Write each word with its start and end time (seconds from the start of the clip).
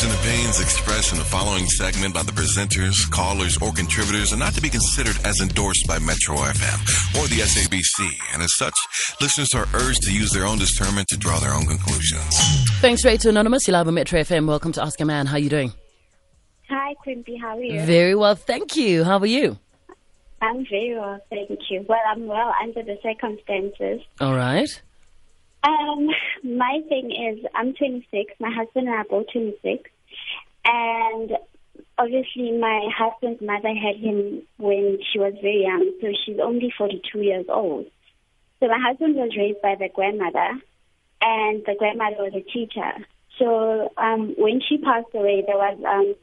views 0.00 0.12
and 0.12 0.20
opinions 0.20 0.60
expressed 0.60 1.12
in 1.12 1.18
the 1.18 1.24
following 1.24 1.66
segment 1.66 2.14
by 2.14 2.22
the 2.22 2.32
presenters, 2.32 3.10
callers, 3.10 3.58
or 3.60 3.72
contributors 3.72 4.32
are 4.32 4.36
not 4.36 4.52
to 4.54 4.60
be 4.60 4.68
considered 4.68 5.16
as 5.24 5.40
endorsed 5.40 5.86
by 5.86 5.98
Metro 5.98 6.36
FM 6.36 7.20
or 7.20 7.26
the 7.28 7.40
SABC, 7.40 8.08
and 8.32 8.42
as 8.42 8.54
such, 8.56 8.74
listeners 9.20 9.54
are 9.54 9.66
urged 9.74 10.02
to 10.02 10.12
use 10.12 10.30
their 10.30 10.46
own 10.46 10.58
discernment 10.58 11.06
to 11.08 11.16
draw 11.16 11.38
their 11.38 11.52
own 11.52 11.66
conclusions. 11.66 12.34
Thanks, 12.80 13.04
Ray, 13.04 13.16
to 13.18 13.28
Anonymous. 13.28 13.66
You 13.66 13.72
love 13.72 13.88
a 13.88 13.92
Metro 13.92 14.20
FM. 14.20 14.46
Welcome 14.46 14.72
to 14.72 14.82
Ask 14.82 15.00
a 15.00 15.04
Man. 15.04 15.26
How 15.26 15.36
are 15.36 15.40
you 15.40 15.50
doing? 15.50 15.72
Hi, 16.68 16.94
Quimpy. 17.06 17.40
How 17.40 17.56
are 17.56 17.62
you? 17.62 17.80
Very 17.82 18.14
well, 18.14 18.34
thank 18.34 18.76
you. 18.76 19.04
How 19.04 19.18
are 19.18 19.26
you? 19.26 19.58
I'm 20.40 20.64
very 20.70 20.94
well, 20.94 21.20
thank 21.28 21.50
you. 21.68 21.84
Well, 21.86 22.00
I'm 22.06 22.26
well 22.26 22.54
under 22.62 22.82
the 22.82 22.96
circumstances. 23.02 24.00
All 24.20 24.34
right. 24.34 24.80
Um, 25.62 26.08
my 26.42 26.80
thing 26.88 27.10
is, 27.10 27.44
I'm 27.54 27.74
26. 27.74 28.34
My 28.40 28.50
husband 28.50 28.88
and 28.88 28.96
I 28.96 29.00
are 29.00 29.04
both 29.04 29.26
26, 29.32 29.90
and 30.64 31.32
obviously, 31.98 32.52
my 32.52 32.88
husband's 32.96 33.42
mother 33.42 33.74
had 33.74 33.96
him 33.96 34.42
when 34.56 34.98
she 35.12 35.18
was 35.18 35.34
very 35.42 35.62
young, 35.62 35.92
so 36.00 36.08
she's 36.24 36.38
only 36.42 36.72
42 36.76 37.20
years 37.20 37.46
old. 37.48 37.86
So 38.60 38.68
my 38.68 38.78
husband 38.80 39.16
was 39.16 39.36
raised 39.36 39.60
by 39.60 39.74
the 39.74 39.88
grandmother, 39.94 40.60
and 41.20 41.62
the 41.66 41.74
grandmother 41.78 42.24
was 42.24 42.32
a 42.34 42.50
teacher. 42.50 42.92
So 43.38 43.92
um, 43.98 44.34
when 44.38 44.60
she 44.66 44.78
passed 44.78 45.14
away, 45.14 45.44
there 45.46 45.56
was, 45.56 45.78
um, 45.86 46.14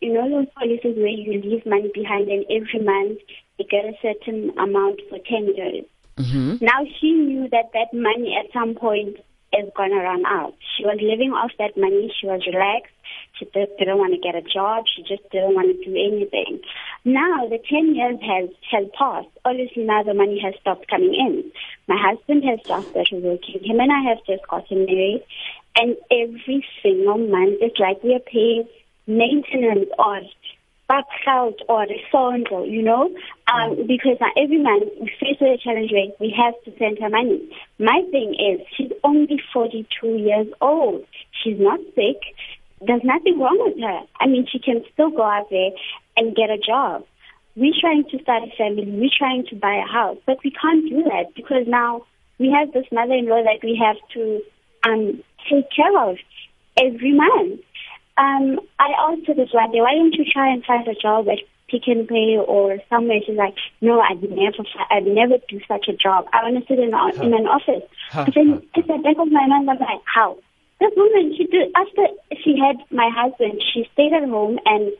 you 0.00 0.12
know, 0.12 0.28
those 0.28 0.52
policies 0.54 0.96
where 0.96 1.06
you 1.06 1.40
leave 1.40 1.66
money 1.66 1.90
behind, 1.94 2.28
and 2.28 2.44
every 2.50 2.82
month 2.84 3.18
you 3.58 3.64
get 3.64 3.84
a 3.84 3.94
certain 4.02 4.58
amount 4.58 5.00
for 5.08 5.18
10 5.18 5.54
years. 5.54 5.84
Mm-hmm. 6.16 6.64
Now 6.64 6.84
she 7.00 7.12
knew 7.12 7.48
that 7.50 7.70
that 7.72 7.92
money 7.92 8.36
at 8.38 8.52
some 8.52 8.74
point 8.74 9.16
is 9.52 9.70
going 9.76 9.90
to 9.90 9.96
run 9.96 10.24
out. 10.26 10.54
She 10.76 10.84
was 10.84 10.98
living 11.02 11.32
off 11.32 11.50
that 11.58 11.76
money. 11.76 12.12
She 12.20 12.26
was 12.26 12.46
relaxed. 12.46 12.94
She 13.38 13.46
just 13.46 13.72
didn't 13.78 13.98
want 13.98 14.14
to 14.14 14.20
get 14.20 14.34
a 14.34 14.42
job. 14.42 14.84
She 14.94 15.02
just 15.02 15.28
didn't 15.30 15.54
want 15.54 15.74
to 15.74 15.84
do 15.84 15.90
anything. 15.90 16.60
Now 17.04 17.48
the 17.48 17.58
10 17.58 17.94
years 17.94 18.20
has, 18.20 18.50
has 18.70 18.86
passed. 18.96 19.28
Obviously 19.44 19.84
now 19.84 20.02
the 20.02 20.14
money 20.14 20.38
has 20.44 20.54
stopped 20.60 20.88
coming 20.88 21.14
in. 21.14 21.50
My 21.88 21.98
husband 21.98 22.44
has 22.44 22.60
just 22.66 22.90
started 22.90 23.22
working. 23.24 23.64
Him 23.64 23.80
and 23.80 23.90
I 23.90 24.02
have 24.10 24.22
just 24.26 24.46
gotten 24.46 24.86
married. 24.86 25.24
And 25.74 25.96
every 26.10 26.64
single 26.82 27.18
month 27.18 27.58
it's 27.60 27.78
like 27.78 28.02
we 28.02 28.14
are 28.14 28.20
paying 28.20 28.68
maintenance 29.06 29.90
or 29.98 30.20
bakgeld 30.90 31.54
or 31.68 31.86
sondel, 32.12 32.68
you 32.68 32.82
know, 32.82 33.10
um, 33.52 33.76
because 33.86 34.16
now 34.20 34.30
every 34.36 34.60
month 34.60 34.84
we 35.00 35.10
face 35.20 35.40
a 35.40 35.56
challenge 35.62 35.92
where 35.92 36.10
we 36.18 36.34
have 36.36 36.54
to 36.64 36.76
send 36.78 36.98
her 36.98 37.08
money. 37.08 37.48
My 37.78 38.02
thing 38.10 38.34
is, 38.34 38.66
she's 38.76 38.92
only 39.04 39.40
42 39.52 40.08
years 40.16 40.48
old. 40.60 41.04
She's 41.42 41.58
not 41.58 41.78
sick. 41.94 42.20
There's 42.80 43.04
nothing 43.04 43.38
wrong 43.38 43.58
with 43.60 43.80
her. 43.80 44.00
I 44.18 44.26
mean, 44.26 44.46
she 44.50 44.58
can 44.58 44.82
still 44.92 45.10
go 45.10 45.22
out 45.22 45.48
there 45.50 45.70
and 46.16 46.34
get 46.34 46.50
a 46.50 46.58
job. 46.58 47.04
We're 47.54 47.74
trying 47.80 48.04
to 48.10 48.18
start 48.22 48.42
a 48.42 48.56
family. 48.56 48.90
We're 48.90 49.16
trying 49.16 49.46
to 49.50 49.56
buy 49.56 49.82
a 49.84 49.92
house, 49.92 50.18
but 50.26 50.38
we 50.42 50.50
can't 50.50 50.88
do 50.88 51.02
that 51.04 51.34
because 51.36 51.66
now 51.66 52.06
we 52.38 52.50
have 52.50 52.72
this 52.72 52.86
mother-in-law 52.90 53.42
that 53.44 53.60
we 53.62 53.80
have 53.84 53.96
to 54.14 54.40
um, 54.88 55.22
take 55.48 55.66
care 55.74 55.98
of 56.08 56.16
every 56.80 57.12
month. 57.12 57.60
Um, 58.18 58.60
I 58.78 58.92
asked 59.08 59.26
her 59.28 59.34
this 59.34 59.52
one 59.52 59.72
day, 59.72 59.80
why 59.80 59.94
don't 59.94 60.14
you 60.14 60.24
try 60.30 60.52
and 60.52 60.64
find 60.64 60.86
a 60.88 60.94
job 60.94 61.28
at 61.28 61.38
Pick 61.68 61.88
n 61.88 62.06
Pay 62.06 62.36
or 62.36 62.78
somewhere? 62.90 63.20
She's 63.24 63.36
like, 63.36 63.54
no, 63.80 64.00
I'd 64.00 64.22
never, 64.22 64.64
I'd 64.90 65.06
never 65.06 65.36
do 65.48 65.60
such 65.66 65.88
a 65.88 65.96
job. 65.96 66.26
I 66.32 66.42
want 66.42 66.58
to 66.60 66.66
sit 66.68 66.78
in, 66.78 66.92
a, 66.92 67.24
in 67.24 67.32
an 67.32 67.46
office. 67.46 67.88
But 68.12 68.34
then 68.34 68.62
at 68.76 68.86
the 68.86 68.98
back 68.98 69.16
of 69.18 69.30
my 69.30 69.46
mind, 69.46 69.70
I'm 69.70 69.78
like, 69.78 70.02
how? 70.04 70.36
This 70.80 70.92
woman, 70.96 71.34
she 71.36 71.44
did, 71.44 71.72
after 71.76 72.06
she 72.42 72.58
had 72.58 72.76
my 72.90 73.10
husband, 73.14 73.62
she 73.72 73.88
stayed 73.92 74.12
at 74.12 74.28
home 74.28 74.58
and 74.64 74.92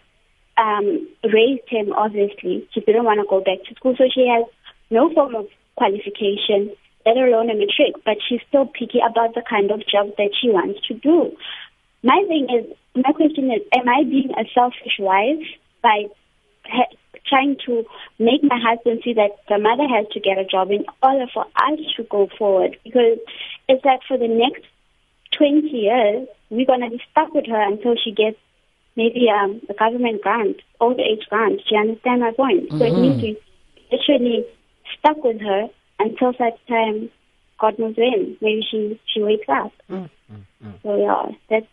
um, 0.56 1.08
raised 1.24 1.68
him, 1.68 1.92
obviously. 1.92 2.68
She 2.72 2.80
didn't 2.80 3.04
want 3.04 3.20
to 3.20 3.26
go 3.28 3.40
back 3.40 3.64
to 3.68 3.74
school, 3.74 3.94
so 3.96 4.04
she 4.12 4.28
has 4.28 4.44
no 4.90 5.12
form 5.12 5.34
of 5.34 5.46
qualification, 5.76 6.76
let 7.06 7.16
alone 7.16 7.48
a 7.48 7.54
matric, 7.54 7.96
but 8.04 8.18
she's 8.28 8.40
still 8.48 8.66
picky 8.66 9.00
about 9.00 9.34
the 9.34 9.42
kind 9.48 9.70
of 9.70 9.80
job 9.88 10.08
that 10.18 10.30
she 10.40 10.50
wants 10.50 10.86
to 10.88 10.94
do. 10.94 11.32
My 12.02 12.22
thing 12.28 12.46
is, 12.52 12.76
my 12.94 13.12
question 13.12 13.50
is, 13.50 13.62
am 13.76 13.88
I 13.88 14.04
being 14.04 14.30
a 14.36 14.44
selfish 14.54 14.98
wife 14.98 15.46
by 15.82 16.04
ha- 16.64 16.94
trying 17.26 17.56
to 17.66 17.84
make 18.18 18.42
my 18.42 18.58
husband 18.60 19.00
see 19.04 19.14
that 19.14 19.38
the 19.48 19.58
mother 19.58 19.86
has 19.86 20.06
to 20.12 20.20
get 20.20 20.38
a 20.38 20.44
job 20.44 20.70
in 20.70 20.84
order 21.02 21.26
for 21.32 21.44
us 21.44 21.78
to 21.96 22.02
go 22.04 22.28
forward? 22.38 22.76
Because 22.84 23.18
it's 23.68 23.84
like 23.84 24.00
for 24.08 24.18
the 24.18 24.28
next 24.28 24.64
20 25.38 25.68
years, 25.68 26.28
we're 26.50 26.66
going 26.66 26.80
to 26.80 26.90
be 26.90 27.00
stuck 27.12 27.32
with 27.32 27.46
her 27.46 27.62
until 27.62 27.94
she 28.02 28.10
gets 28.10 28.38
maybe 28.96 29.26
um, 29.30 29.60
a 29.68 29.74
government 29.74 30.20
grant, 30.22 30.56
old 30.80 30.98
age 30.98 31.24
grant. 31.28 31.58
Do 31.68 31.74
you 31.74 31.80
understand 31.80 32.20
my 32.20 32.32
point? 32.32 32.70
So 32.78 32.84
it 32.84 32.98
means 32.98 33.22
we 33.22 33.38
literally 33.92 34.44
stuck 34.98 35.22
with 35.22 35.40
her 35.40 35.68
until 36.00 36.32
such 36.32 36.58
time, 36.68 37.10
God 37.60 37.78
knows 37.78 37.94
when, 37.96 38.36
maybe 38.40 38.62
she, 38.68 39.00
she 39.12 39.22
wakes 39.22 39.48
up. 39.48 39.72
So 40.82 40.96
yeah, 40.96 41.36
that's 41.48 41.66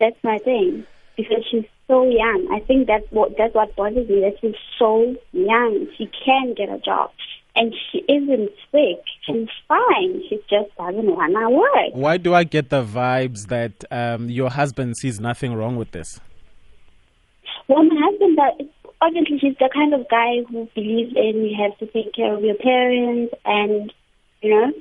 that's 0.00 0.16
my 0.22 0.38
thing 0.38 0.86
because 1.16 1.44
she's 1.50 1.64
so 1.88 2.04
young. 2.04 2.48
I 2.52 2.60
think 2.60 2.86
that's 2.86 3.10
what 3.10 3.36
that's 3.36 3.54
what 3.54 3.74
bothers 3.76 4.08
me. 4.08 4.20
That 4.20 4.34
she's 4.40 4.54
so 4.78 5.16
young. 5.32 5.88
She 5.96 6.08
can 6.24 6.54
get 6.54 6.68
a 6.68 6.78
job, 6.78 7.10
and 7.56 7.74
she 7.90 7.98
isn't 8.08 8.50
sick. 8.70 9.02
She's 9.26 9.48
fine. 9.66 10.22
She 10.28 10.36
just 10.48 10.74
doesn't 10.76 11.16
want 11.16 11.34
to 11.34 11.50
work. 11.50 11.92
Why 11.92 12.16
do 12.16 12.34
I 12.34 12.44
get 12.44 12.70
the 12.70 12.84
vibes 12.84 13.48
that 13.48 13.84
um, 13.90 14.30
your 14.30 14.50
husband 14.50 14.96
sees 14.96 15.18
nothing 15.18 15.54
wrong 15.54 15.76
with 15.76 15.90
this? 15.90 16.20
Well, 17.66 17.82
my 17.84 18.00
husband, 18.00 18.38
that 18.38 18.66
obviously, 19.00 19.38
he's 19.38 19.56
the 19.58 19.68
kind 19.72 19.92
of 19.92 20.08
guy 20.08 20.42
who 20.48 20.68
believes 20.74 21.12
in 21.16 21.44
you 21.44 21.56
have 21.62 21.76
to 21.78 21.86
take 21.86 22.14
care 22.14 22.32
of 22.34 22.42
your 22.42 22.56
parents, 22.56 23.34
and 23.44 23.92
you 24.40 24.50
know. 24.50 24.72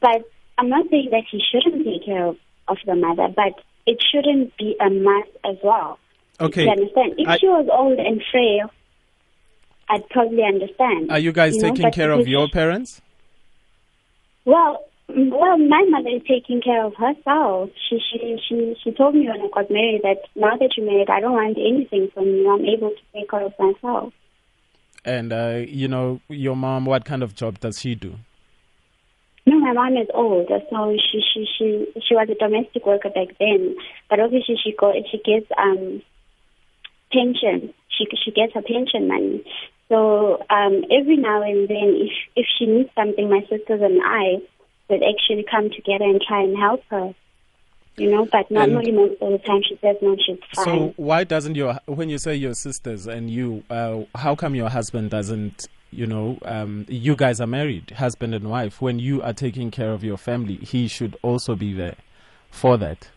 But 0.00 0.22
I'm 0.56 0.68
not 0.68 0.86
saying 0.90 1.08
that 1.10 1.24
he 1.30 1.42
shouldn't 1.50 1.84
take 1.84 2.04
care 2.04 2.26
of, 2.26 2.36
of 2.68 2.78
the 2.86 2.94
mother, 2.94 3.28
but 3.34 3.60
it 3.86 3.98
shouldn't 4.10 4.56
be 4.56 4.76
a 4.80 4.90
must 4.90 5.30
as 5.44 5.56
well. 5.62 5.98
Okay. 6.40 6.64
You 6.64 6.70
understand? 6.70 7.14
If 7.18 7.28
I- 7.28 7.38
she 7.38 7.46
was 7.48 7.68
old 7.70 7.98
and 7.98 8.22
frail, 8.30 8.70
I'd 9.88 10.08
probably 10.08 10.42
understand. 10.44 11.10
Are 11.10 11.18
you 11.18 11.32
guys 11.32 11.56
know, 11.56 11.68
taking 11.70 11.82
but 11.82 11.92
care 11.94 12.10
of 12.12 12.18
because- 12.18 12.30
your 12.30 12.48
parents? 12.48 13.00
Well, 14.44 14.84
well, 15.08 15.58
my 15.58 15.84
mother 15.88 16.08
is 16.10 16.22
taking 16.26 16.60
care 16.62 16.84
of 16.84 16.94
herself. 16.94 17.70
She 17.88 17.98
she 17.98 18.38
she 18.48 18.76
she 18.82 18.90
told 18.92 19.14
me 19.16 19.26
when 19.28 19.40
I 19.40 19.48
got 19.52 19.70
married 19.70 20.02
that 20.02 20.18
now 20.36 20.56
that 20.56 20.70
you're 20.76 20.86
married, 20.86 21.10
I 21.10 21.20
don't 21.20 21.32
want 21.32 21.58
anything 21.58 22.08
from 22.14 22.26
you. 22.26 22.48
I'm 22.50 22.64
able 22.64 22.90
to 22.90 23.02
take 23.12 23.28
care 23.28 23.42
of 23.42 23.52
myself. 23.58 24.12
And, 25.04 25.32
uh, 25.32 25.62
you 25.66 25.88
know, 25.88 26.20
your 26.28 26.54
mom, 26.54 26.84
what 26.84 27.04
kind 27.06 27.22
of 27.22 27.34
job 27.34 27.58
does 27.60 27.80
she 27.80 27.94
do? 27.94 28.16
No, 29.46 29.58
my 29.58 29.72
mom 29.72 29.96
is 29.96 30.08
old, 30.12 30.48
so 30.48 30.96
she 30.96 31.22
she 31.32 31.46
she 31.56 31.86
she 32.06 32.14
was 32.14 32.28
a 32.28 32.34
domestic 32.34 32.86
worker 32.86 33.10
back 33.10 33.36
then. 33.38 33.74
But 34.08 34.20
obviously, 34.20 34.56
she 34.62 34.74
got 34.78 34.94
she 35.10 35.18
gets 35.18 35.46
um 35.56 36.02
pension. 37.12 37.72
She 37.88 38.06
she 38.24 38.30
gets 38.30 38.54
her 38.54 38.62
pension 38.62 39.08
money. 39.08 39.44
So 39.88 40.44
um 40.50 40.84
every 40.90 41.16
now 41.16 41.42
and 41.42 41.68
then, 41.68 41.96
if 41.96 42.12
if 42.36 42.46
she 42.58 42.66
needs 42.66 42.90
something, 42.94 43.28
my 43.28 43.40
sisters 43.48 43.80
and 43.82 44.00
I 44.04 44.42
would 44.88 45.02
actually 45.02 45.44
come 45.50 45.70
together 45.70 46.04
and 46.04 46.20
try 46.20 46.42
and 46.42 46.56
help 46.56 46.82
her. 46.90 47.14
You 47.96 48.10
know, 48.10 48.26
but 48.30 48.50
normally 48.50 48.92
most 48.92 49.20
of 49.20 49.32
the 49.32 49.38
time 49.38 49.62
she 49.68 49.76
says 49.82 49.96
no, 50.00 50.16
she's 50.24 50.38
fine. 50.54 50.64
So 50.64 50.94
why 50.96 51.24
doesn't 51.24 51.54
your, 51.54 51.78
when 51.84 52.08
you 52.08 52.16
say 52.16 52.34
your 52.34 52.54
sisters 52.54 53.06
and 53.06 53.28
you, 53.28 53.62
uh, 53.68 54.04
how 54.14 54.34
come 54.34 54.54
your 54.54 54.70
husband 54.70 55.10
doesn't, 55.10 55.68
you 55.90 56.06
know, 56.06 56.38
um, 56.44 56.86
you 56.88 57.16
guys 57.16 57.40
are 57.40 57.46
married, 57.46 57.90
husband 57.90 58.34
and 58.34 58.50
wife. 58.50 58.80
When 58.80 58.98
you 58.98 59.22
are 59.22 59.32
taking 59.32 59.70
care 59.70 59.92
of 59.92 60.02
your 60.04 60.16
family, 60.16 60.56
he 60.56 60.88
should 60.88 61.16
also 61.22 61.54
be 61.54 61.72
there 61.72 61.96
for 62.50 62.76
that. 62.78 63.08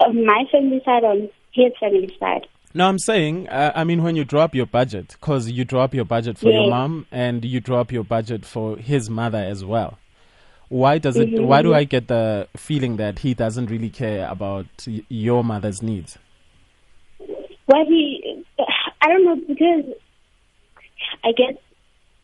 on 0.00 0.24
my 0.26 0.44
family 0.50 0.80
side, 0.84 1.04
on 1.04 1.28
his 1.52 1.72
family 1.80 2.14
side. 2.18 2.46
No, 2.74 2.86
I'm 2.86 2.98
saying, 2.98 3.48
uh, 3.48 3.72
I 3.74 3.84
mean, 3.84 4.02
when 4.02 4.16
you 4.16 4.24
drop 4.24 4.54
your 4.54 4.66
budget, 4.66 5.08
because 5.18 5.50
you 5.50 5.64
drop 5.64 5.94
your 5.94 6.04
budget 6.04 6.36
for 6.36 6.50
your 6.50 6.64
mom 6.68 7.06
and 7.10 7.44
you 7.44 7.60
drop 7.60 7.90
your 7.90 8.04
budget 8.04 8.44
for 8.44 8.76
his 8.76 9.08
mother 9.08 9.38
as 9.38 9.64
well. 9.64 9.98
Why 10.68 10.98
does 10.98 11.16
it? 11.18 11.38
Why 11.40 11.62
do 11.62 11.72
I 11.72 11.84
get 11.84 12.08
the 12.08 12.48
feeling 12.56 12.96
that 12.96 13.20
he 13.20 13.34
doesn't 13.34 13.70
really 13.70 13.88
care 13.88 14.28
about 14.28 14.66
y- 14.86 15.02
your 15.08 15.44
mother's 15.44 15.80
needs? 15.80 16.18
Well, 17.68 17.84
he, 17.86 18.44
I 19.00 19.08
don't 19.08 19.24
know 19.24 19.36
because 19.36 19.84
I 21.24 21.32
guess 21.32 21.54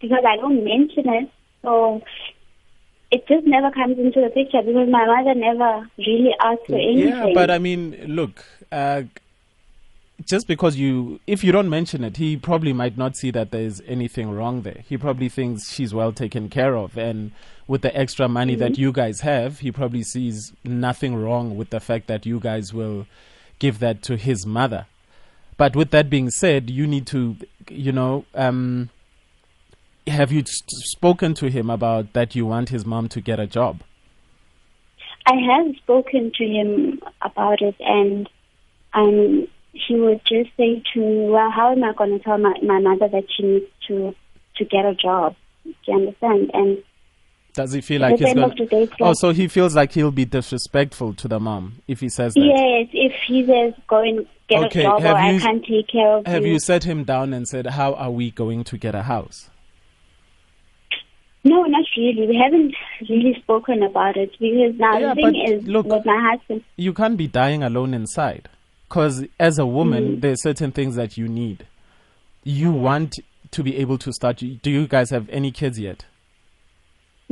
because 0.01 0.25
I 0.27 0.37
don't 0.37 0.65
mention 0.65 1.09
it, 1.09 1.31
so 1.63 2.03
it 3.11 3.27
just 3.29 3.47
never 3.47 3.71
comes 3.71 3.99
into 3.99 4.21
the 4.21 4.31
picture 4.31 4.63
because 4.63 4.89
my 4.89 5.07
mother 5.07 5.35
never 5.35 5.89
really 5.99 6.35
asked 6.41 6.67
for 6.67 6.75
anything. 6.75 7.09
Yeah, 7.09 7.31
but 7.35 7.51
I 7.51 7.59
mean, 7.59 8.05
look, 8.07 8.45
uh, 8.73 9.03
just 10.25 10.47
because 10.47 10.77
you, 10.77 11.21
if 11.27 11.45
you 11.45 11.53
don't 11.53 11.69
mention 11.69 12.05
it, 12.05 12.17
he 12.17 12.37
probably 12.37 12.73
might 12.73 12.97
not 12.97 13.17
see 13.17 13.31
that 13.31 13.51
there's 13.51 13.81
anything 13.87 14.31
wrong 14.31 14.63
there. 14.63 14.83
He 14.89 14.97
probably 14.97 15.29
thinks 15.29 15.71
she's 15.71 15.93
well 15.93 16.13
taken 16.13 16.49
care 16.49 16.77
of. 16.77 16.97
And 16.97 17.33
with 17.67 17.83
the 17.83 17.95
extra 17.97 18.29
money 18.29 18.55
that 18.57 18.79
you 18.79 18.93
guys 18.93 19.21
have, 19.21 19.61
he 19.61 19.71
probably 19.71 20.03
sees 20.03 20.53
nothing 20.65 21.15
wrong 21.15 21.57
with 21.57 21.71
the 21.71 21.81
fact 21.81 22.07
that 22.07 22.27
you 22.27 22.41
guys 22.41 22.73
will 22.73 23.07
give 23.59 23.79
that 23.81 24.03
to 24.05 24.17
his 24.17 24.47
mother. 24.47 24.87
But 25.57 25.77
with 25.77 25.91
that 25.91 26.11
being 26.11 26.31
said, 26.31 26.71
you 26.71 26.87
need 26.87 27.07
to, 27.09 27.37
you 27.69 27.93
know, 27.93 28.25
um, 28.35 28.91
have 30.07 30.33
you 30.33 30.43
spoken 30.47 31.35
to 31.35 31.49
him 31.49 31.71
about 31.71 32.13
that 32.15 32.35
you 32.35 32.47
want 32.47 32.71
his 32.71 32.85
mom 32.85 33.09
to 33.11 33.21
get 33.21 33.39
a 33.39 33.47
job? 33.47 33.83
I 35.27 35.35
have 35.35 35.77
spoken 35.77 36.33
to 36.37 36.45
him 36.45 37.01
about 37.21 37.63
it, 37.63 37.77
and 37.79 38.29
um, 38.93 39.47
he 39.73 39.95
would 39.95 40.21
just 40.27 40.51
say 40.57 40.83
to 40.93 41.01
me, 41.01 41.29
"Well, 41.29 41.51
how 41.51 41.73
am 41.73 41.85
I 41.85 41.93
going 41.93 42.19
to 42.19 42.25
tell 42.25 42.39
my, 42.39 42.55
my 42.63 42.81
mother 42.81 43.09
that 43.09 43.25
she 43.37 43.45
needs 43.45 43.67
to 43.87 44.15
to 44.57 44.65
get 44.65 44.85
a 44.85 44.95
job?" 44.95 45.37
Do 45.65 45.75
you 45.87 45.95
understand? 45.95 46.51
And 46.53 46.83
Does 47.55 47.73
he 47.73 47.81
feel 47.83 48.01
like 48.01 48.19
he's 48.19 48.33
going 48.33 48.39
of 48.51 48.57
the 48.57 48.65
day, 48.67 48.83
it's 48.85 48.93
Oh, 49.01 49.13
so 49.13 49.31
he 49.31 49.47
feels 49.47 49.75
like 49.77 49.93
he'll 49.93 50.11
be 50.11 50.25
disrespectful 50.25 51.13
to 51.15 51.29
the 51.29 51.39
mom 51.39 51.83
if 51.87 52.01
he 52.01 52.09
says 52.09 52.33
that. 52.35 52.41
yes, 52.41 52.89
if 52.95 53.13
he 53.27 53.45
says, 53.47 53.75
"Go 53.87 54.01
and 54.01 54.27
get 54.49 54.65
Okay, 54.65 54.81
a 54.81 54.85
job," 54.85 55.01
or 55.03 55.07
have 55.07 55.17
"I 55.17 55.39
can't 55.39 55.65
take 55.65 55.89
care 55.89 56.17
of 56.17 56.27
him? 56.27 56.33
Have 56.33 56.47
you," 56.47 56.53
you 56.55 56.59
sat 56.59 56.85
him 56.85 57.05
down 57.05 57.35
and 57.35 57.47
said, 57.47 57.67
How 57.67 57.93
are 57.95 58.11
we 58.11 58.31
going 58.31 58.65
to 58.65 58.79
get 58.79 58.95
a 58.95 59.03
house? 59.03 59.51
no, 61.45 61.63
not 61.65 61.85
really. 61.97 62.27
We 62.29 62.37
haven't 62.43 62.75
really 63.09 63.35
spoken 63.43 63.83
about 63.83 64.17
it 64.17 64.31
because 64.39 64.79
now 64.79 64.97
Yeah, 64.99 65.15
the 65.15 65.21
thing 65.23 65.35
is, 65.37 65.67
look- 65.67 65.87
with 65.87 66.07
my 66.07 66.31
husband, 66.31 66.63
You 66.77 66.93
can't 66.95 67.17
be 67.17 67.27
dying 67.27 67.63
alone 67.63 67.95
inside. 67.95 68.49
Because 68.89 69.25
as 69.41 69.59
a 69.59 69.67
woman, 69.67 70.17
mm. 70.17 70.21
there 70.21 70.33
are 70.33 70.37
certain 70.37 70.71
things 70.71 70.97
that 70.97 71.17
you 71.17 71.27
need. 71.27 71.67
You 72.45 72.71
want 72.73 73.19
to 73.51 73.63
be 73.63 73.77
able 73.79 73.99
to 73.99 74.13
start. 74.13 74.37
Do 74.39 74.71
you 74.71 74.87
guys 74.87 75.11
have 75.11 75.29
any 75.31 75.51
kids 75.51 75.79
yet? 75.81 76.05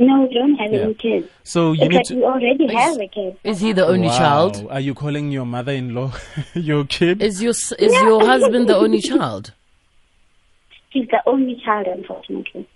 No, 0.01 0.21
we 0.27 0.33
don't 0.33 0.55
have 0.55 0.71
Yeah. 0.73 0.79
any 0.79 0.93
kids. 0.95 1.27
So 1.43 1.71
you 1.73 1.83
It's 1.83 1.89
need 1.89 1.95
like 1.97 2.05
to. 2.07 2.15
we 2.15 2.23
already 2.23 2.67
have 2.75 2.97
a 2.99 3.07
kid. 3.07 3.37
Is 3.43 3.59
he 3.61 3.71
the 3.73 3.85
only 3.87 4.07
Wow. 4.07 4.17
child? 4.17 4.67
Are 4.69 4.79
you 4.79 4.93
calling 4.93 5.31
your 5.31 5.45
mother-in-law 5.45 6.11
your 6.55 6.83
kid? 6.85 7.21
Is 7.21 7.41
your 7.41 7.51
s- 7.51 7.73
is 7.79 7.93
your 8.01 8.25
husband 8.25 8.67
the 8.67 8.75
only 8.77 8.99
child? 9.11 9.53
He's 10.89 11.07
the 11.07 11.21
only 11.25 11.55
child, 11.63 11.87
unfortunately. 11.87 12.67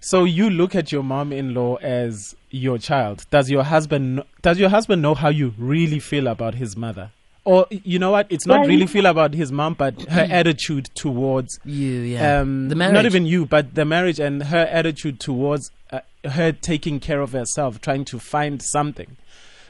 So 0.00 0.24
you 0.24 0.50
look 0.50 0.74
at 0.74 0.90
your 0.90 1.04
mom-in-law 1.04 1.76
as 1.76 2.34
your 2.50 2.78
child. 2.78 3.24
Does 3.30 3.48
your 3.50 3.62
husband 3.62 4.16
kn- 4.18 4.26
does 4.42 4.58
your 4.58 4.68
husband 4.68 5.00
know 5.02 5.14
how 5.14 5.28
you 5.28 5.54
really 5.58 6.00
feel 6.00 6.26
about 6.26 6.54
his 6.56 6.76
mother? 6.76 7.10
Or 7.44 7.66
you 7.70 7.98
know 7.98 8.10
what? 8.12 8.26
It's 8.30 8.46
not 8.46 8.60
Well, 8.60 8.68
really 8.68 8.86
feel 8.86 9.06
about 9.06 9.34
his 9.34 9.50
mom, 9.52 9.74
but 9.74 10.00
her 10.02 10.26
attitude 10.40 10.86
towards 10.94 11.58
You, 11.64 11.90
yeah. 12.14 12.40
um, 12.40 12.68
the 12.68 12.74
marriage. 12.76 12.94
not 12.94 13.04
even 13.04 13.26
you, 13.26 13.46
but 13.46 13.74
the 13.74 13.84
marriage 13.84 14.18
and 14.20 14.44
her 14.44 14.66
attitude 14.70 15.18
towards 15.20 15.70
uh, 15.92 16.00
her 16.24 16.52
taking 16.52 17.00
care 17.00 17.20
of 17.20 17.32
herself, 17.32 17.80
trying 17.80 18.04
to 18.06 18.18
find 18.18 18.62
something. 18.62 19.16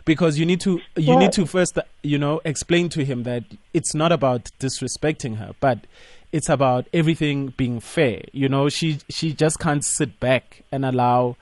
Because 0.04 0.36
you 0.38 0.44
need 0.44 0.60
to 0.62 0.80
you 0.96 1.16
need 1.16 1.30
to 1.32 1.46
first 1.46 1.78
you 2.02 2.18
know 2.18 2.40
explain 2.44 2.88
to 2.90 3.04
him 3.04 3.22
that 3.22 3.44
it's 3.72 3.94
not 3.94 4.10
about 4.10 4.50
disrespecting 4.58 5.36
her, 5.36 5.52
but 5.60 5.86
it's 6.32 6.48
about 6.48 6.88
everything 6.92 7.54
being 7.56 7.78
fair. 7.78 8.22
You 8.32 8.48
know, 8.48 8.68
she 8.68 8.98
she 9.08 9.32
just 9.32 9.60
can't 9.60 9.84
sit 9.84 10.18
back 10.18 10.62
and 10.72 10.84
allow 10.84 11.36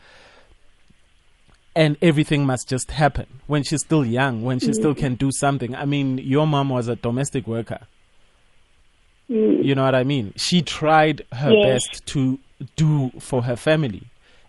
and 1.74 1.96
everything 2.02 2.44
must 2.44 2.68
just 2.68 2.90
happen 2.90 3.26
when 3.46 3.62
she's 3.62 3.80
still 3.80 4.04
young, 4.04 4.42
when 4.42 4.58
she 4.58 4.72
still 4.72 4.94
can 4.94 5.14
do 5.14 5.30
something. 5.32 5.74
I 5.74 5.84
mean, 5.86 6.18
your 6.18 6.46
mom 6.46 6.68
was 6.68 6.88
a 6.88 6.96
domestic 6.96 7.46
worker. 7.46 7.86
Mm. 9.30 9.64
You 9.64 9.74
know 9.74 9.84
what 9.84 9.94
I 9.94 10.02
mean? 10.04 10.32
She 10.36 10.60
tried 10.62 11.24
her 11.32 11.52
Yes. 11.52 11.86
best 11.88 12.06
to 12.06 12.38
do 12.76 13.10
for 13.20 13.44
her 13.44 13.56
family. 13.56 14.02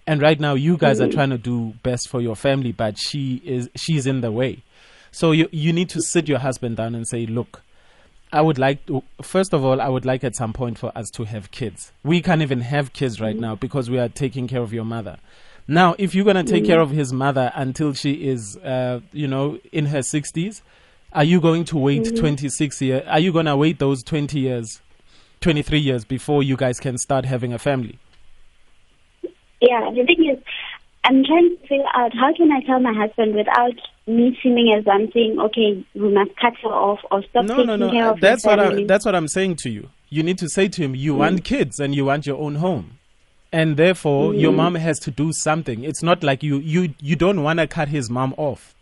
And 0.08 0.22
right 0.22 0.40
now 0.40 0.56
you 0.56 0.78
guys 0.78 1.00
are 1.00 1.08
mm. 1.08 1.14
trying 1.14 1.30
to 1.30 1.38
do 1.38 1.74
best 1.84 2.10
for 2.10 2.22
your 2.22 2.36
family, 2.36 2.72
but 2.72 2.98
she 2.98 3.42
is 3.46 3.70
she's 3.76 4.08
in 4.08 4.22
the 4.22 4.32
way. 4.32 4.64
So 5.12 5.32
you 5.32 5.48
you 5.52 5.74
need 5.74 5.90
to 5.90 6.02
sit 6.02 6.28
your 6.28 6.40
husband 6.40 6.78
down 6.78 6.96
and 6.96 7.08
say, 7.08 7.26
"Look, 7.26 7.62
I 8.34 8.42
would 8.42 8.58
like 8.58 8.86
to 8.88 9.04
first 9.22 9.54
of 9.54 9.64
all, 9.64 9.82
I 9.82 9.90
would 9.90 10.06
like 10.06 10.24
at 10.24 10.36
some 10.36 10.54
point 10.54 10.78
for 10.78 10.92
us 10.98 11.10
to 11.12 11.26
have 11.26 11.52
kids. 11.52 11.92
We 12.04 12.22
can't 12.22 12.42
even 12.42 12.62
have 12.62 12.94
kids 12.94 13.20
right 13.20 13.36
mm. 13.36 13.42
now 13.42 13.56
because 13.56 13.90
we 13.90 14.00
are 14.00 14.10
taking 14.10 14.48
care 14.48 14.62
of 14.62 14.74
your 14.74 14.86
mother. 14.86 15.18
Now, 15.68 15.96
if 15.98 16.16
you're 16.16 16.26
going 16.26 16.44
to 16.44 16.52
take 16.52 16.64
mm. 16.64 16.68
care 16.68 16.80
of 16.80 16.90
his 16.90 17.14
mother 17.14 17.52
until 17.56 17.94
she 17.94 18.28
is 18.28 18.58
uh, 18.58 19.02
you 19.14 19.28
know, 19.28 19.60
in 19.72 19.86
her 19.88 20.00
60s, 20.00 20.62
are 21.14 21.24
you 21.24 21.40
going 21.40 21.66
to 21.66 21.78
wait 21.78 22.16
26 22.16 22.82
years? 22.82 23.04
Are 23.08 23.20
you 23.20 23.32
going 23.32 23.46
to 23.46 23.56
wait 23.56 23.80
those 23.80 24.02
20 24.04 24.40
years, 24.40 24.82
23 25.42 25.80
years 25.80 26.06
before 26.06 26.42
you 26.42 26.58
guys 26.58 26.80
can 26.80 26.98
start 26.98 27.26
having 27.26 27.54
a 27.54 27.60
family? 27.60 28.00
Yeah, 29.62 29.92
the 29.92 30.04
thing 30.06 30.30
is, 30.36 30.44
I'm 31.04 31.24
trying 31.24 31.56
to 31.56 31.68
figure 31.68 31.86
out 31.94 32.14
how 32.14 32.34
can 32.36 32.52
I 32.52 32.62
tell 32.62 32.80
my 32.80 32.94
husband 32.94 33.36
without 33.36 33.74
me 34.08 34.38
seeming 34.42 34.74
as 34.78 34.88
I'm 34.88 35.12
saying, 35.12 35.40
okay, 35.40 35.86
we 35.96 36.14
must 36.14 36.36
cut 36.38 36.54
her 36.64 36.70
off 36.70 37.00
or 37.10 37.24
stop 37.24 37.46
No, 37.46 37.56
taking 37.58 37.68
no, 37.68 37.76
no. 37.76 37.92
care 37.92 38.10
of 38.12 38.20
That's 38.20 38.46
what 38.46 38.60
family. 38.60 38.84
I, 38.84 38.88
that's 38.88 39.06
what 39.06 39.16
I'm 39.16 39.28
saying 39.28 39.56
to 39.58 39.70
you. 39.70 39.90
You 40.10 40.24
need 40.24 40.38
to 40.40 40.50
say 40.50 40.68
to 40.68 40.82
him, 40.82 40.94
you 40.96 41.16
want 41.16 41.42
mm. 41.42 41.44
kids 41.44 41.80
and 41.80 41.96
you 41.96 42.06
want 42.06 42.26
your 42.28 42.38
own 42.38 42.56
home. 42.56 42.98
And 43.54 43.78
therefore, 43.78 44.32
mm. 44.32 44.40
your 44.40 44.52
mom 44.52 44.76
has 44.76 45.00
to 45.00 45.12
do 45.12 45.32
something. 45.34 45.84
It's 45.84 46.02
not 46.04 46.24
like 46.24 46.42
you 46.44 46.58
you 46.58 46.94
you 47.00 47.16
don't 47.16 47.44
want 47.44 47.60
to 47.60 47.68
cut 47.68 47.90
his 47.90 48.10
mom 48.10 48.34
off. 48.38 48.74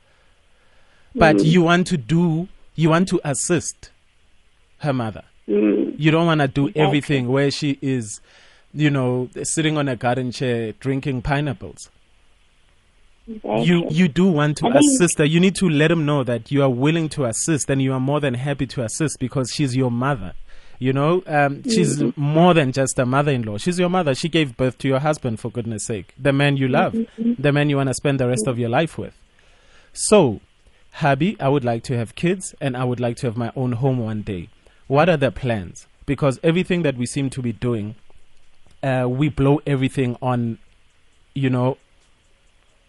But 1.16 1.38
mm. 1.38 1.46
you 1.46 1.62
want 1.64 1.88
to 1.88 1.98
do 1.98 2.48
you 2.76 2.90
want 2.90 3.08
to 3.10 3.20
assist 3.24 3.92
her 4.80 4.94
mother. 4.94 5.24
Mm, 5.48 5.96
You 5.98 6.12
don't 6.12 6.26
want 6.26 6.42
to 6.42 6.48
do 6.48 6.72
everything 6.76 7.28
where 7.28 7.52
she 7.52 7.78
is, 7.82 8.22
you 8.74 8.90
know, 8.90 9.30
sitting 9.44 9.78
on 9.78 9.88
a 9.88 9.96
garden 9.96 10.32
chair 10.32 10.74
drinking 10.74 11.22
pineapples. 11.24 11.90
exactly. 13.28 13.64
You 13.66 13.88
you 13.90 14.08
do 14.08 14.28
want 14.28 14.58
to 14.58 14.68
I 14.68 14.74
think- 14.74 14.86
assist 14.94 15.18
her. 15.20 15.26
You 15.26 15.40
need 15.40 15.56
to 15.56 15.70
let 15.70 15.92
him 15.92 16.06
know 16.06 16.24
that 16.24 16.52
you 16.52 16.62
are 16.64 16.70
willing 16.70 17.10
to 17.10 17.26
assist 17.26 17.70
and 17.70 17.82
you 17.82 17.94
are 17.94 18.00
more 18.00 18.20
than 18.20 18.34
happy 18.36 18.68
to 18.68 18.84
assist 18.84 19.20
because 19.20 19.52
she's 19.54 19.76
your 19.76 19.92
mother. 19.92 20.34
You 20.82 20.94
know, 20.94 21.24
um, 21.28 21.64
she's 21.64 21.98
Mm-hmm. 22.02 22.22
more 22.22 22.54
than 22.54 22.72
just 22.72 22.98
a 23.00 23.06
mother-in-law. 23.06 23.58
She's 23.58 23.78
your 23.78 23.90
mother. 23.90 24.16
She 24.16 24.30
gave 24.30 24.56
birth 24.56 24.78
to 24.78 24.88
your 24.88 25.00
husband, 25.00 25.40
for 25.42 25.52
goodness 25.52 25.86
sake, 25.86 26.14
the 26.18 26.32
man 26.32 26.56
you 26.56 26.70
love, 26.70 26.94
Mm-hmm. 26.94 27.34
the 27.42 27.52
man 27.52 27.70
you 27.70 27.76
want 27.76 27.90
to 27.90 27.94
spend 27.94 28.18
the 28.20 28.28
rest 28.30 28.48
of 28.48 28.58
your 28.58 28.70
life 28.70 28.98
with. 28.98 29.14
So, 29.92 30.40
hubby, 30.94 31.36
I 31.40 31.50
would 31.50 31.66
like 31.66 31.84
to 31.84 31.98
have 31.98 32.16
kids 32.16 32.56
and 32.62 32.78
I 32.78 32.86
would 32.86 33.02
like 33.02 33.18
to 33.18 33.28
have 33.28 33.36
my 33.36 33.52
own 33.58 33.74
home 33.74 34.00
one 34.00 34.22
day. 34.22 34.48
What 34.88 35.10
are 35.10 35.18
the 35.18 35.32
plans? 35.32 35.86
Because 36.06 36.40
everything 36.44 36.84
that 36.84 36.96
we 36.96 37.06
seem 37.06 37.30
to 37.32 37.42
be 37.42 37.52
doing, 37.52 37.96
uh, 38.84 39.08
we 39.10 39.30
blow 39.30 39.62
everything 39.66 40.18
on, 40.22 40.58
you 41.34 41.50
know, 41.50 41.78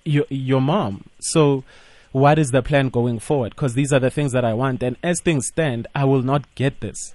your 0.05 0.25
your 0.29 0.61
mom. 0.61 1.05
So, 1.21 1.65
what 2.13 2.39
is 2.39 2.51
the 2.51 2.63
plan 2.63 2.89
going 2.89 3.19
forward? 3.19 3.51
Because 3.51 3.75
these 3.75 3.93
are 3.93 4.01
the 4.01 4.11
things 4.11 4.33
that 4.33 4.45
I 4.45 4.55
want, 4.55 4.83
and 4.83 4.97
as 5.03 5.21
things 5.21 5.47
stand, 5.49 5.87
I 5.95 6.05
will 6.05 6.23
not 6.23 6.53
get 6.55 6.81
this. 6.81 7.15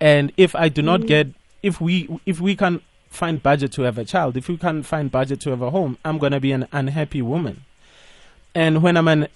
And 0.00 0.32
if 0.36 0.54
I 0.54 0.68
do 0.68 0.82
not 0.82 1.06
get, 1.06 1.28
if 1.62 1.80
we 1.80 2.08
if 2.26 2.40
we 2.40 2.56
can 2.56 2.80
find 3.08 3.42
budget 3.42 3.72
to 3.72 3.82
have 3.82 3.98
a 3.98 4.04
child, 4.04 4.36
if 4.36 4.48
we 4.48 4.56
can't 4.56 4.86
find 4.86 5.10
budget 5.10 5.40
to 5.42 5.50
have 5.50 5.62
a 5.62 5.70
home, 5.70 5.98
I'm 6.04 6.18
gonna 6.18 6.40
be 6.40 6.52
an 6.52 6.66
unhappy 6.72 7.22
woman. 7.22 7.64
And 8.54 8.82
when 8.82 8.96
I'm 8.96 9.08
an 9.08 9.28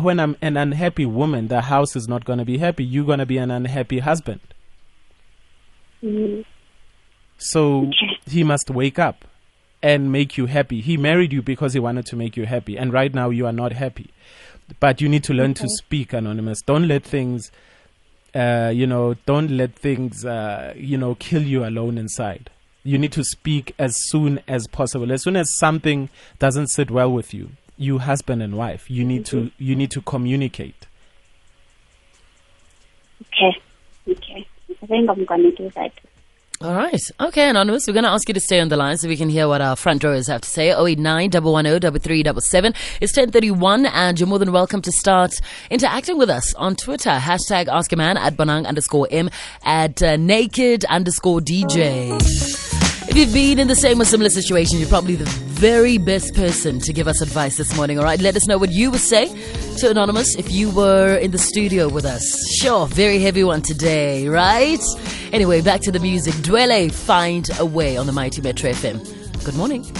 when 0.00 0.20
I'm 0.20 0.36
an 0.40 0.56
unhappy 0.56 1.06
woman, 1.06 1.48
the 1.48 1.62
house 1.62 1.96
is 1.96 2.06
not 2.06 2.24
gonna 2.24 2.44
be 2.44 2.58
happy. 2.58 2.84
You're 2.84 3.06
gonna 3.06 3.26
be 3.26 3.38
an 3.38 3.50
unhappy 3.50 3.98
husband. 4.00 4.40
Mm, 6.02 6.44
So. 7.38 7.90
He 8.26 8.44
must 8.44 8.70
wake 8.70 8.98
up 8.98 9.24
and 9.82 10.10
make 10.10 10.38
you 10.38 10.46
happy. 10.46 10.80
He 10.80 10.96
married 10.96 11.32
you 11.32 11.42
because 11.42 11.74
he 11.74 11.80
wanted 11.80 12.06
to 12.06 12.16
make 12.16 12.36
you 12.36 12.46
happy, 12.46 12.76
and 12.76 12.92
right 12.92 13.12
now 13.12 13.30
you 13.30 13.46
are 13.46 13.52
not 13.52 13.72
happy. 13.72 14.10
But 14.80 15.00
you 15.02 15.08
need 15.10 15.24
to 15.24 15.34
learn 15.34 15.52
to 15.54 15.68
speak, 15.68 16.14
anonymous. 16.14 16.62
Don't 16.62 16.88
let 16.88 17.04
things, 17.04 17.52
uh, 18.34 18.72
you 18.74 18.86
know, 18.86 19.14
don't 19.26 19.50
let 19.50 19.74
things, 19.74 20.24
uh, 20.24 20.72
you 20.74 20.96
know, 20.96 21.16
kill 21.16 21.42
you 21.42 21.66
alone 21.66 21.98
inside. 21.98 22.48
You 22.82 22.96
need 22.96 23.12
to 23.12 23.24
speak 23.24 23.74
as 23.78 23.94
soon 24.08 24.40
as 24.48 24.66
possible. 24.68 25.12
As 25.12 25.22
soon 25.22 25.36
as 25.36 25.54
something 25.58 26.08
doesn't 26.38 26.68
sit 26.68 26.90
well 26.90 27.12
with 27.12 27.34
you, 27.34 27.50
you 27.76 27.98
husband 27.98 28.42
and 28.42 28.56
wife, 28.56 28.90
you 28.90 29.04
need 29.04 29.26
to 29.26 29.50
you 29.58 29.74
need 29.74 29.90
to 29.90 30.00
communicate. 30.00 30.86
okay, 33.22 33.60
okay. 34.08 34.46
I 34.82 34.86
think 34.86 35.10
I'm 35.10 35.24
gonna 35.24 35.50
do 35.52 35.70
that. 35.74 35.92
All 36.64 36.74
right. 36.74 37.02
Okay, 37.20 37.50
Anonymous, 37.50 37.86
we're 37.86 37.92
going 37.92 38.04
to 38.04 38.10
ask 38.10 38.26
you 38.26 38.32
to 38.32 38.40
stay 38.40 38.58
on 38.58 38.70
the 38.70 38.76
line 38.78 38.96
so 38.96 39.06
we 39.06 39.18
can 39.18 39.28
hear 39.28 39.46
what 39.48 39.60
our 39.60 39.76
front 39.76 40.02
rowers 40.02 40.28
have 40.28 40.40
to 40.40 40.48
say. 40.48 40.70
089 40.70 41.30
110 41.32 42.74
It's 43.02 43.14
1031 43.14 43.84
and 43.84 44.18
you're 44.18 44.26
more 44.26 44.38
than 44.38 44.50
welcome 44.50 44.80
to 44.80 44.90
start 44.90 45.34
interacting 45.68 46.16
with 46.16 46.30
us 46.30 46.54
on 46.54 46.74
Twitter. 46.74 47.10
Hashtag 47.10 47.68
Ask 47.68 47.92
a 47.92 47.96
Man 47.96 48.16
at 48.16 48.38
Banang 48.38 48.66
underscore 48.66 49.06
M 49.10 49.28
at 49.62 50.02
uh, 50.02 50.16
Naked 50.16 50.86
underscore 50.86 51.40
DJ. 51.40 52.18
If 53.10 53.14
you've 53.14 53.34
been 53.34 53.58
in 53.58 53.68
the 53.68 53.76
same 53.76 54.00
or 54.00 54.06
similar 54.06 54.30
situation, 54.30 54.78
you're 54.78 54.88
probably 54.88 55.16
the 55.16 55.53
very 55.64 55.96
best 55.96 56.34
person 56.34 56.78
to 56.78 56.92
give 56.92 57.08
us 57.08 57.22
advice 57.22 57.56
this 57.56 57.74
morning, 57.74 57.98
all 57.98 58.04
right? 58.04 58.20
Let 58.20 58.36
us 58.36 58.46
know 58.46 58.58
what 58.58 58.70
you 58.70 58.90
would 58.90 59.00
say 59.00 59.28
to 59.78 59.88
Anonymous 59.88 60.34
if 60.36 60.52
you 60.52 60.68
were 60.68 61.16
in 61.16 61.30
the 61.30 61.38
studio 61.38 61.88
with 61.88 62.04
us. 62.04 62.46
Sure, 62.60 62.86
very 62.86 63.18
heavy 63.18 63.44
one 63.44 63.62
today, 63.62 64.28
right? 64.28 64.84
Anyway, 65.32 65.62
back 65.62 65.80
to 65.80 65.90
the 65.90 66.00
music. 66.00 66.34
Dwele, 66.34 66.92
find 66.92 67.48
a 67.58 67.64
way 67.64 67.96
on 67.96 68.04
the 68.04 68.12
Mighty 68.12 68.42
Metro 68.42 68.72
FM. 68.72 69.42
Good 69.42 69.54
morning. 69.54 69.90